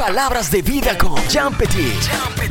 [0.00, 2.00] Palabras de vida con Jean Petit.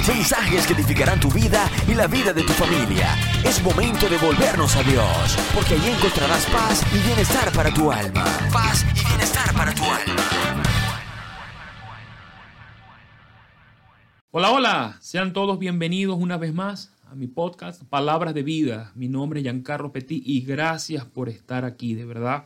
[0.07, 3.17] Mensajes que edificarán tu vida y la vida de tu familia.
[3.43, 8.23] Es momento de volvernos a Dios, porque allí encontrarás paz y bienestar para tu alma.
[8.53, 10.23] Paz y bienestar para tu alma.
[14.29, 18.91] Hola, hola, sean todos bienvenidos una vez más a mi podcast Palabras de Vida.
[18.93, 22.45] Mi nombre es Giancarlo Petit y gracias por estar aquí, de verdad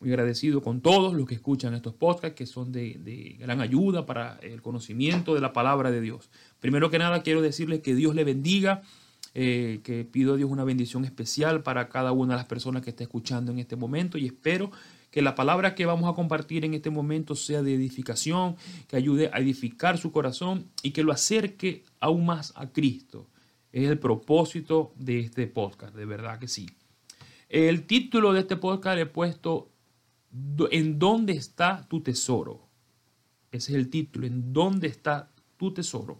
[0.00, 4.38] muy agradecido con todos los que escuchan estos podcasts que son de, gran ayuda para
[4.42, 6.28] el conocimiento de la palabra de Dios.
[6.60, 8.82] Primero que nada quiero decirles que Dios le bendiga,
[9.34, 12.90] eh, que pido a Dios una bendición especial para cada una de las personas que
[12.90, 14.70] está escuchando en este momento y espero
[15.10, 18.56] que la palabra que vamos a compartir en este momento sea de edificación,
[18.88, 23.26] que ayude a edificar su corazón y que lo acerque aún más a Cristo.
[23.72, 26.66] Es el propósito de este podcast, de verdad que sí.
[27.48, 29.70] El título de este podcast le he puesto
[30.70, 32.66] ¿En dónde está tu tesoro?
[33.50, 36.18] Ese es el título, ¿en dónde está tu tesoro?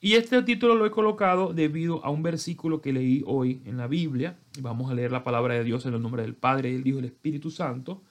[0.00, 3.86] Y este título lo he colocado debido a un versículo que leí hoy en la
[3.86, 4.36] Biblia.
[4.60, 7.02] Vamos a leer la palabra de Dios en el nombre del Padre, del Hijo y
[7.02, 8.02] del Espíritu Santo.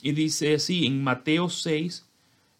[0.00, 2.06] Y dice así, en Mateo 6,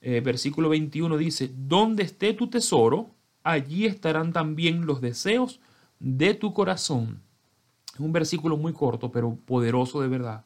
[0.02, 3.10] eh, versículo 21, dice, donde esté tu tesoro,
[3.42, 5.58] allí estarán también los deseos
[5.98, 7.22] de tu corazón.
[7.94, 10.44] Es un versículo muy corto, pero poderoso de verdad.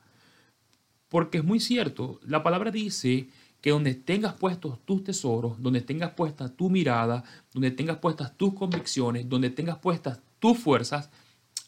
[1.11, 3.28] Porque es muy cierto, la palabra dice
[3.61, 8.55] que donde tengas puestos tus tesoros, donde tengas puesta tu mirada, donde tengas puestas tus
[8.55, 11.11] convicciones, donde tengas puestas tus fuerzas,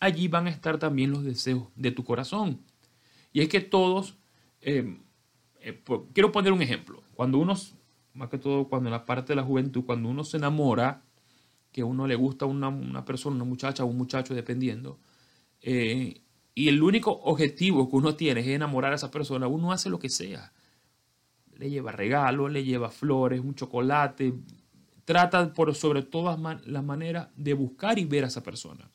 [0.00, 2.60] allí van a estar también los deseos de tu corazón.
[3.32, 4.14] Y es que todos,
[4.60, 4.96] eh,
[5.60, 5.82] eh,
[6.14, 7.54] quiero poner un ejemplo, cuando uno,
[8.14, 11.02] más que todo cuando en la parte de la juventud, cuando uno se enamora,
[11.72, 14.98] que uno le gusta una, una persona, una muchacha o un muchacho, dependiendo,
[15.62, 16.21] eh,
[16.54, 19.98] y el único objetivo que uno tiene es enamorar a esa persona, uno hace lo
[19.98, 20.52] que sea.
[21.56, 24.34] Le lleva regalos, le lleva flores, un chocolate,
[25.04, 28.90] trata por sobre todas las maneras de buscar y ver a esa persona.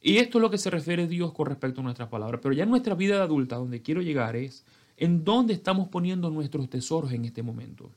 [0.00, 2.40] Y esto es lo que se refiere Dios con respecto a nuestras palabras.
[2.42, 4.64] Pero ya en nuestra vida de adulta, donde quiero llegar es
[4.96, 7.90] en dónde estamos poniendo nuestros tesoros en este momento.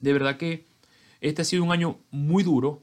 [0.00, 0.66] De verdad que
[1.20, 2.82] este ha sido un año muy duro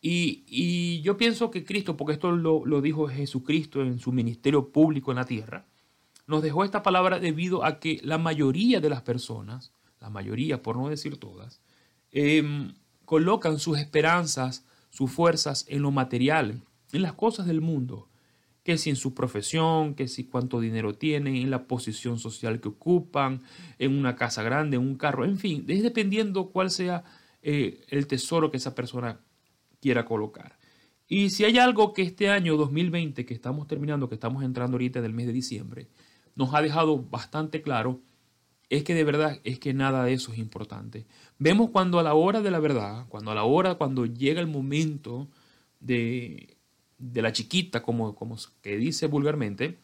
[0.00, 5.10] y, yo pienso que Cristo, porque esto lo, lo, dijo Jesucristo en su ministerio público
[5.10, 5.66] en la tierra,
[6.26, 10.76] nos dejó esta palabra debido a que la mayoría de las personas, la mayoría por
[10.76, 11.60] no decir todas,
[12.12, 18.08] em, colocan sus esperanzas, sus fuerzas en lo material, en las cosas del mundo,
[18.62, 22.68] que si en su profesión, que si cuánto dinero tienen, en la posición social que
[22.68, 23.42] ocupan,
[23.78, 27.04] en una casa grande, en un carro, en fin, dependiendo cuál sea
[27.42, 29.20] eh, el tesoro que esa persona
[29.80, 30.58] quiera colocar.
[31.08, 35.00] Y si hay algo que este año 2020 que estamos terminando, que estamos entrando ahorita
[35.00, 35.88] del mes de diciembre,
[36.34, 38.00] nos ha dejado bastante claro,
[38.68, 41.06] es que de verdad es que nada de eso es importante.
[41.38, 44.46] Vemos cuando a la hora de la verdad, cuando a la hora, cuando llega el
[44.46, 45.28] momento
[45.80, 46.58] de,
[46.98, 49.78] de la chiquita, como, como que dice vulgarmente,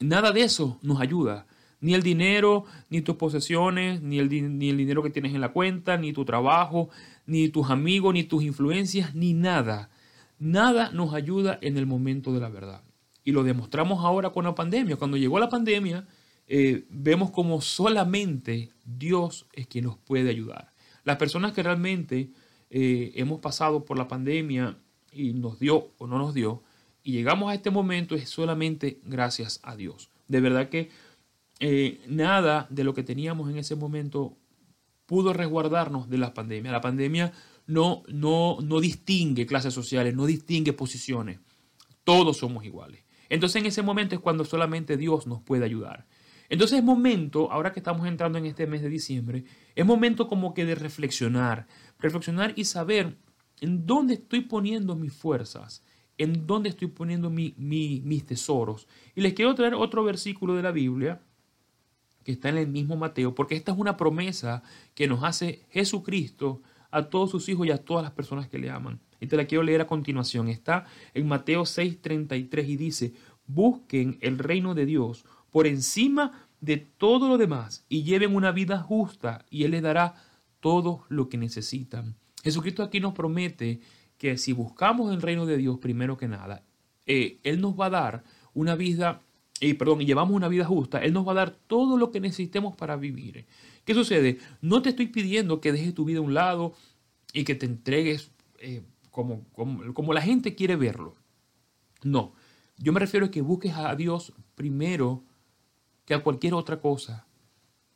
[0.00, 1.46] nada de eso nos ayuda.
[1.80, 6.12] Ni el dinero, ni tus posesiones, ni el, dinero que tienes en la cuenta, ni
[6.12, 6.90] tu trabajo,
[7.26, 9.90] ni tus amigos, ni tus influencias, ni nada.
[10.38, 12.82] Nada nos ayuda en el momento de la verdad.
[13.24, 14.96] Y lo demostramos ahora con la pandemia.
[14.96, 16.06] Cuando llegó la pandemia,
[16.48, 20.72] eh, vemos como solamente Dios es quien nos puede ayudar.
[21.04, 22.30] Las personas que realmente
[22.70, 24.76] eh, hemos pasado por la pandemia
[25.12, 26.62] y nos dio o no nos dio,
[27.02, 30.10] y llegamos a este momento es solamente gracias a Dios.
[30.28, 30.90] De verdad que
[31.60, 34.38] eh, nada de lo que teníamos en ese momento
[35.04, 36.72] pudo resguardarnos de la pandemia.
[36.72, 37.32] La pandemia
[37.66, 41.38] no, no, no distingue clases sociales, no distingue posiciones.
[42.02, 43.04] Todos somos iguales.
[43.28, 46.06] Entonces en ese momento es cuando solamente Dios nos puede ayudar.
[46.48, 49.44] Entonces es momento, ahora que estamos entrando en este mes de diciembre,
[49.74, 51.66] es momento como que de reflexionar,
[51.98, 53.18] reflexionar y saber
[53.60, 55.84] en dónde estoy poniendo mis fuerzas,
[56.18, 58.88] en dónde estoy poniendo mis tesoros.
[59.14, 61.20] Y les quiero traer otro versículo de la Biblia
[62.24, 64.62] que está en el mismo Mateo, porque esta es una promesa
[64.94, 68.70] que nos hace Jesucristo a todos sus hijos y a todas las personas que le
[68.70, 69.00] aman.
[69.20, 70.48] Y te la quiero leer a continuación.
[70.48, 73.14] Está en Mateo 6:33 y dice,
[73.46, 78.78] busquen el reino de Dios por encima de todo lo demás y lleven una vida
[78.78, 80.14] justa y Él les dará
[80.60, 82.16] todo lo que necesitan.
[82.42, 83.80] Jesucristo aquí nos promete
[84.18, 86.62] que si buscamos el reino de Dios primero que nada,
[87.06, 89.22] eh, Él nos va a dar una vida
[89.60, 92.74] y, perdón, llevamos una vida justa, Él nos va a dar todo lo que necesitemos
[92.76, 93.46] para vivir.
[93.84, 94.38] ¿Qué sucede?
[94.62, 96.74] No te estoy pidiendo que dejes tu vida a un lado
[97.34, 101.14] y que te entregues eh, como, como, la gente quiere verlo.
[102.02, 102.32] No,
[102.78, 105.24] yo me refiero a que busques a Dios primero
[106.06, 107.26] que a cualquier otra cosa,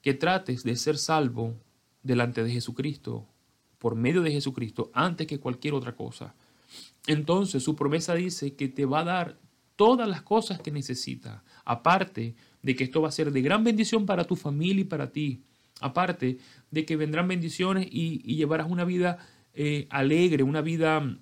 [0.03, 1.55] que trates de ser salvo
[2.03, 3.27] delante de Jesucristo,
[3.79, 6.35] por medio de Jesucristo, antes que cualquier otra cosa.
[7.07, 9.39] Entonces su promesa dice que te va a dar
[9.77, 14.07] todas las cosas que necesitas, aparte de que esto va a ser de gran bendición
[14.07, 15.43] para tu familia y para ti,
[15.81, 16.39] aparte
[16.71, 19.19] de que vendrán bendiciones y, llevarás una vida
[19.53, 21.19] eh, alegre, una vida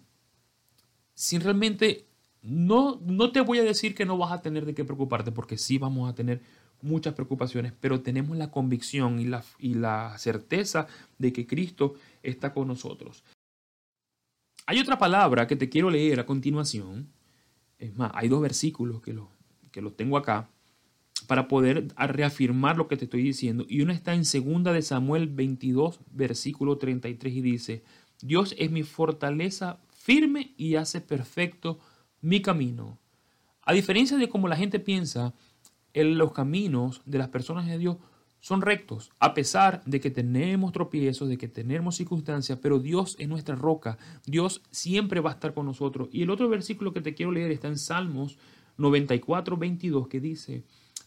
[1.15, 2.07] sin realmente,
[2.43, 5.59] no, no te voy a decir que no vas a tener de qué preocuparte, porque
[5.59, 6.43] sí vamos a tener
[6.83, 10.87] muchas preocupaciones, pero tenemos la convicción y la, y la certeza
[11.19, 13.25] de que Cristo está con nosotros.
[14.67, 17.09] Hay otra palabra que te quiero leer a continuación.
[17.83, 19.27] Es más, hay dos versículos que los
[19.73, 20.49] que lo tengo acá
[21.27, 23.65] para poder reafirmar lo que te estoy diciendo.
[23.69, 27.83] Y uno está en segunda de Samuel 22, versículo 33 y dice,
[28.21, 31.79] Dios es mi fortaleza firme y hace perfecto
[32.21, 32.99] mi camino.
[33.63, 35.35] A diferencia de cómo la gente piensa,
[35.95, 37.97] en los caminos de las personas de Dios
[38.43, 43.29] son rectos, a pesar de que tenemos tropiezos, de que tenemos circunstancias, pero Dios es
[43.29, 46.09] nuestra roca, Dios siempre va a estar con nosotros.
[46.11, 48.39] Y el otro versículo que te quiero leer está en Salmos
[48.79, 50.65] 94, 22, que dice,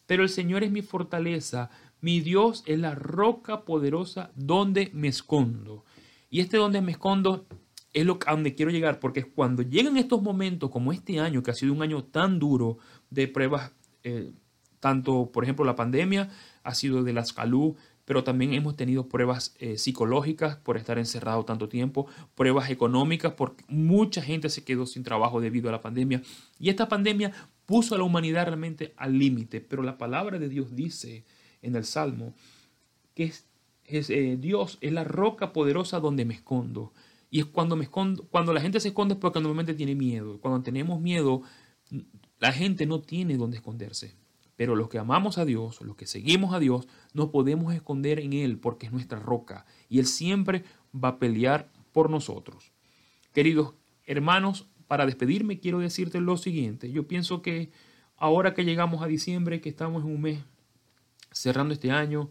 [0.07, 5.83] pero el Señor es mi fortaleza, mi Dios es la roca poderosa donde me escondo.
[6.29, 7.47] Y este donde me escondo
[7.91, 11.51] es lo a donde quiero llegar, porque cuando llegan estos momentos como este año, que
[11.51, 12.77] ha sido un año tan duro
[13.09, 13.73] de pruebas,
[14.03, 14.31] eh,
[14.85, 16.29] tanto por ejemplo la pandemia
[16.61, 17.73] ha sido de la salud,
[18.05, 22.05] pero también hemos tenido pruebas eh, psicológicas por estar encerrado tanto tiempo,
[22.35, 26.21] pruebas económicas porque mucha gente se quedó sin trabajo debido a la pandemia.
[26.59, 27.31] Y esta pandemia
[27.65, 31.23] puso a la humanidad realmente al límite, pero la palabra de Dios dice
[31.63, 32.35] en el Salmo
[33.15, 33.23] que
[33.85, 36.93] es, eh, Dios es la roca poderosa donde me escondo.
[37.31, 40.39] Y es cuando me escondo, cuando la gente se esconde es porque normalmente tiene miedo.
[40.41, 41.41] Cuando tenemos miedo,
[42.37, 44.13] la gente no tiene donde esconderse.
[44.55, 48.33] Pero los que amamos a Dios, los que seguimos a Dios, no podemos esconder en
[48.33, 50.63] Él porque es nuestra roca y Él siempre
[50.93, 52.71] va a pelear por nosotros.
[53.33, 53.73] Queridos
[54.05, 56.91] hermanos, para despedirme quiero decirte lo siguiente.
[56.91, 57.71] Yo pienso que
[58.17, 60.39] ahora que llegamos a diciembre, que estamos en un mes
[61.31, 62.29] cerrando este año,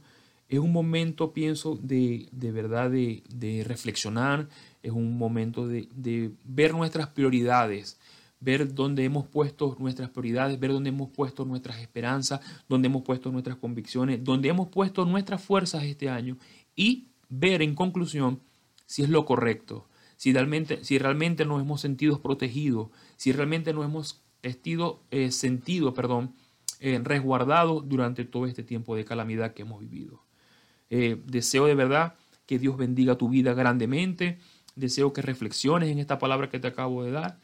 [0.49, 4.49] es un momento, pienso, de, de verdad de, de, reflexionar,
[4.83, 7.99] es un momento de, de ver nuestras prioridades
[8.45, 13.33] ver dónde hemos puesto nuestras prioridades, ver dónde hemos puesto nuestras esperanzas, dónde hemos puesto
[13.33, 16.37] nuestras convicciones, dónde hemos puesto nuestras fuerzas este año
[16.77, 18.41] y ver en conclusión
[18.87, 23.87] si es lo correcto, si realmente, si realmente nos hemos sentido protegidos, si realmente nos
[23.87, 26.35] hemos sentido, eh, sentido perdón,
[26.81, 30.23] eh, resguardados durante todo este tiempo de calamidad que hemos vivido.
[30.91, 32.15] Eh, deseo de verdad
[32.45, 34.39] que Dios bendiga tu vida grandemente.
[34.77, 37.39] Deseo que reflexiones en esta palabra que te acabo de dar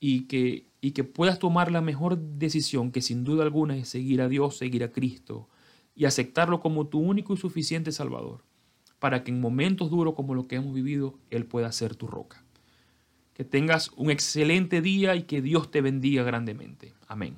[0.00, 4.20] y que, y que puedas tomar la mejor decisión, que sin duda alguna es seguir
[4.20, 5.48] a Dios, seguir a Cristo
[5.94, 8.44] y aceptarlo como tu único y suficiente Salvador,
[8.98, 12.44] para que en momentos duros como los que hemos vivido, Él pueda ser tu roca.
[13.32, 16.94] Que tengas un excelente día y que Dios te bendiga grandemente.
[17.06, 17.36] Amén.